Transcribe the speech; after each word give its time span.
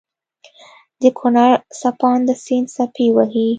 دکونړ 1.01 1.49
څپانده 1.79 2.35
سيند 2.45 2.67
څپې 2.75 3.07
وهي 3.15 3.47